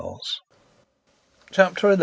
CHAPTER 1.51 1.91
XI. 1.93 1.99